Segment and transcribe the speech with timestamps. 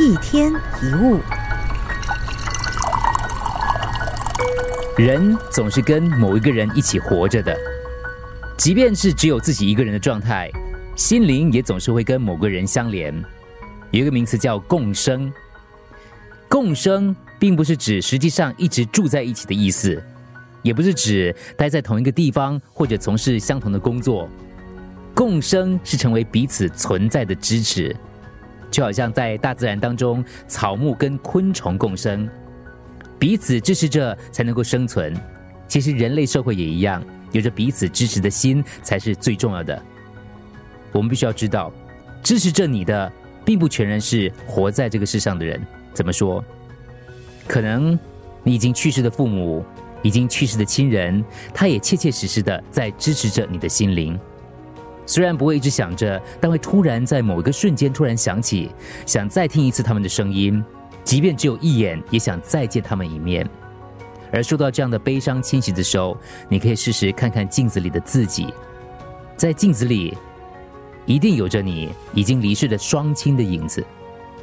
[0.00, 1.20] 一天一物，
[4.98, 7.56] 人总是跟某一个人一起活着的，
[8.56, 10.50] 即便是只有自己一个人的状态，
[10.96, 13.14] 心灵也总是会跟某个人相连。
[13.92, 15.32] 有一个名词叫共生，
[16.48, 20.02] 共生并不是指实际上一直住在一起的意思，
[20.62, 24.28] 也不是指待在同一个地方或者从事相同的工作。
[25.14, 27.94] 共生是成为彼此存在的支持。
[28.74, 32.28] 就好像在大自然当中，草木跟昆虫共生，
[33.20, 35.14] 彼此支持着才能够生存。
[35.68, 39.80] 其实人类社会也一样，有着彼此支持的心才是最重要的。
[40.90, 41.72] 我们必须要知道，
[42.20, 43.12] 支持着你的，
[43.44, 45.64] 并不全然是活在这个世上的人。
[45.92, 46.44] 怎么说？
[47.46, 47.96] 可能
[48.42, 49.64] 你已经去世的父母，
[50.02, 54.18] 已经去世的亲人，他也切切实实的在支持着你的心灵。
[55.06, 58.70] 虽然不会一直想着，但会突然在某一个瞬间突然想起，
[59.06, 60.64] 想再听一次他们的声音，
[61.02, 63.48] 即便只有一眼，也想再见他们一面。
[64.32, 66.16] 而受到这样的悲伤侵袭的时候，
[66.48, 68.52] 你可以试试看看镜子里的自己，
[69.36, 70.16] 在镜子里，
[71.06, 73.84] 一定有着你已经离世的双亲的影子。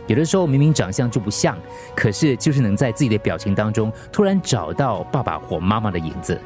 [0.08, 1.58] 有的时候明明长相就不像，
[1.95, 6.39] 可是就是能在自己的表情当中突然找到爸爸或妈妈的影子。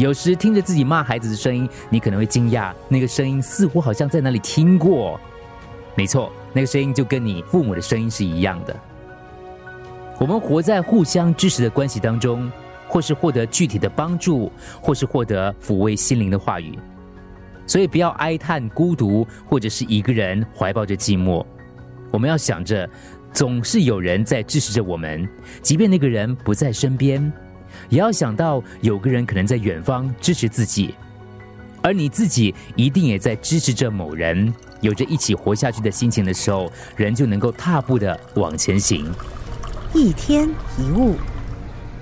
[0.00, 5.20] 有时听着自己骂孩子的声音，你可能会惊讶，那个声音似乎好像在哪里听过。
[5.94, 8.74] 没错，那个声音就跟你父母的声音是一样的。
[10.18, 12.50] 我们活在互相支持的关系当中，
[12.88, 16.78] 或是获得具体的帮助，或是获得抚慰心灵的话语。
[17.66, 21.44] 所以不要哀叹孤独，或者是一个人怀抱着寂寞。
[22.10, 22.88] 我们要想着，
[23.34, 25.28] 总是有人在支持着我们，
[25.60, 27.30] 即便那个人不在身边。
[27.88, 30.94] 也要想到有个人可能在远方支持自己，
[31.82, 39.10] 而你自己一定也在支持着某人，有着一起活下去的心情的时候，人就能够踏步的往前行。
[39.94, 40.48] 一天
[40.78, 41.16] 一物，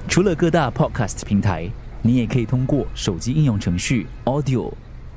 [0.09, 1.69] 除了各大 podcast 平台，
[2.03, 4.73] 你也可以通过手机应用程序 Audio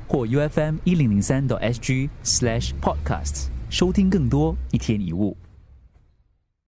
[0.08, 5.36] 或 UFM 一零零三 SG slash podcasts 收听更多一天一物。